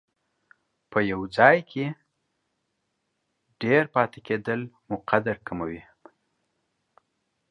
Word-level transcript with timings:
په 0.91 0.99
یو 1.11 1.21
ځای 1.37 1.57
کې 1.71 1.85
ډېر 3.61 3.83
پاتې 3.95 4.19
کېدل 4.27 4.61
مو 4.87 4.97
قدر 5.09 5.35
کموي. 5.47 5.81